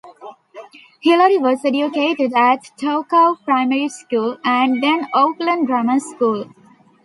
Hillary 1.01 1.37
was 1.37 1.63
educated 1.63 2.33
at 2.33 2.71
Tuakau 2.75 3.37
Primary 3.45 3.87
School 3.87 4.39
and 4.43 4.81
then 4.81 5.05
Auckland 5.13 5.67
Grammar 5.67 5.99
School. 5.99 6.51